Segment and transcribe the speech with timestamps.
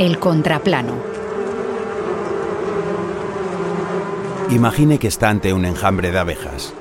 [0.00, 0.94] El contraplano.
[4.48, 6.72] Imagine que está ante un enjambre de abejas.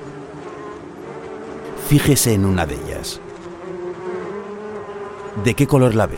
[1.89, 3.19] Fíjese en una de ellas.
[5.43, 6.17] ¿De qué color la ve?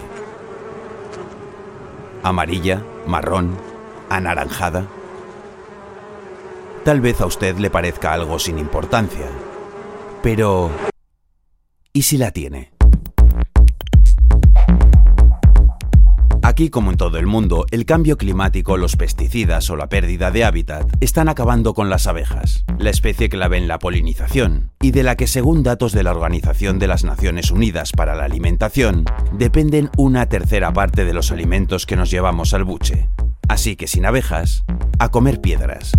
[2.21, 2.84] ¿Amarilla?
[3.07, 3.57] ¿Marrón?
[4.07, 4.86] ¿Anaranjada?
[6.86, 9.25] Tal vez a usted le parezca algo sin importancia.
[10.21, 10.70] Pero...
[11.93, 12.71] ¿Y si la tiene?
[16.51, 20.43] Aquí, como en todo el mundo, el cambio climático, los pesticidas o la pérdida de
[20.43, 25.15] hábitat están acabando con las abejas, la especie clave en la polinización, y de la
[25.15, 30.25] que, según datos de la Organización de las Naciones Unidas para la Alimentación, dependen una
[30.25, 33.08] tercera parte de los alimentos que nos llevamos al buche.
[33.47, 34.66] Así que sin abejas,
[35.00, 35.94] a comer piedras.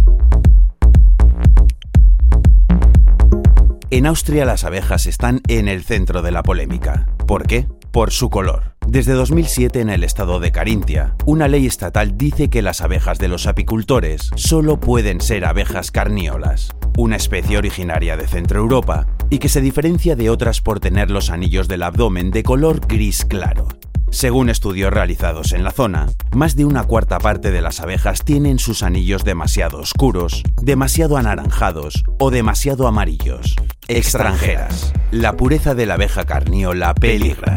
[3.88, 7.06] En Austria las abejas están en el centro de la polémica.
[7.26, 7.66] ¿Por qué?
[7.92, 8.74] Por su color.
[8.86, 13.28] Desde 2007 en el estado de Carintia, una ley estatal dice que las abejas de
[13.28, 19.50] los apicultores solo pueden ser abejas carníolas, una especie originaria de Centro Europa y que
[19.50, 23.68] se diferencia de otras por tener los anillos del abdomen de color gris claro.
[24.12, 28.58] Según estudios realizados en la zona, más de una cuarta parte de las abejas tienen
[28.58, 33.56] sus anillos demasiado oscuros, demasiado anaranjados o demasiado amarillos.
[33.88, 34.92] Extranjeras.
[35.10, 37.56] La pureza de la abeja carníola peligra.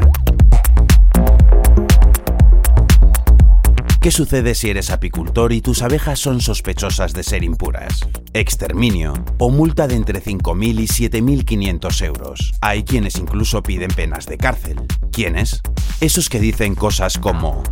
[4.06, 8.08] ¿Qué sucede si eres apicultor y tus abejas son sospechosas de ser impuras?
[8.34, 12.53] Exterminio o multa de entre 5.000 y 7.500 euros.
[12.61, 14.80] Hay quienes incluso piden penas de cárcel.
[15.11, 15.64] ¿Quiénes?
[16.02, 17.64] Esos que dicen cosas como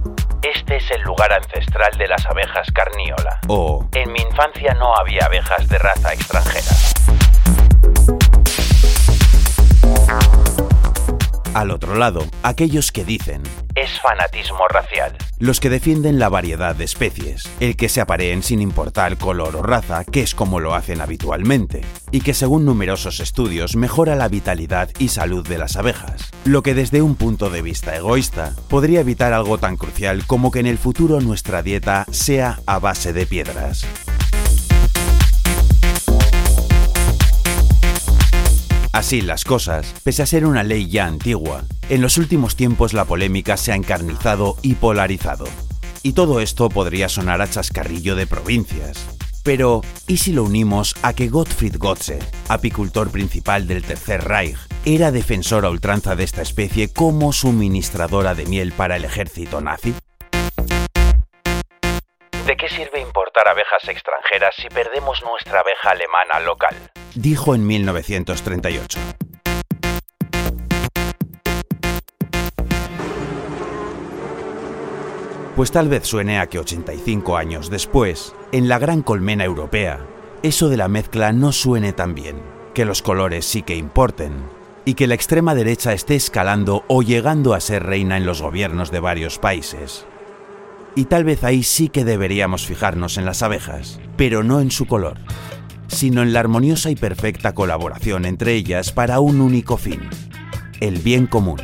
[0.42, 3.40] este es el lugar ancestral de las abejas carníola.
[3.48, 6.76] O en mi infancia no había abejas de raza extranjera.
[11.54, 13.44] Al otro lado, aquellos que dicen
[13.84, 15.16] es fanatismo racial.
[15.40, 19.62] Los que defienden la variedad de especies, el que se apareen sin importar color o
[19.62, 24.90] raza, que es como lo hacen habitualmente, y que según numerosos estudios mejora la vitalidad
[25.00, 29.34] y salud de las abejas, lo que desde un punto de vista egoísta podría evitar
[29.34, 33.86] algo tan crucial como que en el futuro nuestra dieta sea a base de piedras.
[38.94, 43.06] Así las cosas, pese a ser una ley ya antigua, en los últimos tiempos la
[43.06, 45.46] polémica se ha encarnizado y polarizado.
[46.04, 49.18] Y todo esto podría sonar a chascarrillo de provincias.
[49.44, 55.12] Pero, ¿y si lo unimos a que Gottfried Gotze, apicultor principal del Tercer Reich, era
[55.12, 59.96] defensor a ultranza de esta especie como suministradora de miel para el ejército nazi?
[62.46, 66.76] ¿De qué sirve importar abejas extranjeras si perdemos nuestra abeja alemana local?
[67.16, 69.00] Dijo en 1938.
[75.56, 80.00] Pues tal vez suene a que 85 años después, en la gran colmena europea,
[80.42, 82.38] eso de la mezcla no suene tan bien,
[82.74, 84.32] que los colores sí que importen,
[84.84, 88.90] y que la extrema derecha esté escalando o llegando a ser reina en los gobiernos
[88.90, 90.08] de varios países.
[90.96, 94.88] Y tal vez ahí sí que deberíamos fijarnos en las abejas, pero no en su
[94.88, 95.20] color,
[95.94, 100.02] sino en la armoniosa y perfecta colaboración entre ellas para un único fin,
[100.80, 101.62] el bien común.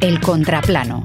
[0.00, 1.02] El contraplano.